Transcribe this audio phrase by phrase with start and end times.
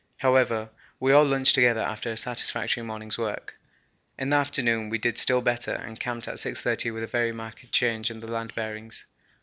[0.17, 3.53] However, we all lunched together after a satisfactory morning's work.
[4.17, 7.71] In the afternoon we did still better, and camped at 6.30 with a very marked
[7.71, 9.05] change in the land bearings.